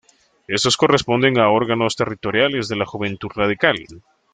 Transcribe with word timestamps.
Estos 0.57 0.75
corresponden 0.77 1.37
a 1.37 1.49
órganos 1.49 1.95
territoriales 1.95 2.67
de 2.67 2.75
la 2.75 2.87
Juventud 2.87 3.29
Radical. 3.35 3.77